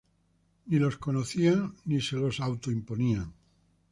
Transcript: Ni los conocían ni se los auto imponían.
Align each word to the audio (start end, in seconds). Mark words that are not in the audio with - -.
Ni 0.65 0.79
los 0.79 0.97
conocían 0.97 1.75
ni 1.85 2.01
se 2.01 2.15
los 2.15 2.39
auto 2.39 2.71
imponían. 2.71 3.31